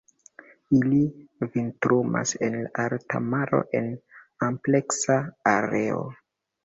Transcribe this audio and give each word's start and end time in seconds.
Ili 0.77 1.01
vintrumas 1.57 2.33
en 2.49 2.57
alta 2.85 3.21
maro 3.29 3.61
en 3.81 3.93
ampleksa 4.49 5.23
areo. 5.57 6.01